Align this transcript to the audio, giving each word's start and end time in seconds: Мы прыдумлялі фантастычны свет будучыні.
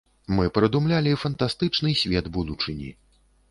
Мы 0.37 0.45
прыдумлялі 0.55 1.13
фантастычны 1.25 1.95
свет 2.01 2.33
будучыні. 2.41 2.93